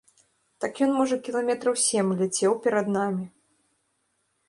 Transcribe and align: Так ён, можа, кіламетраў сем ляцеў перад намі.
Так 0.63 0.73
ён, 0.85 0.91
можа, 1.01 1.19
кіламетраў 1.27 1.75
сем 1.85 2.07
ляцеў 2.25 2.59
перад 2.67 2.93
намі. 2.99 3.25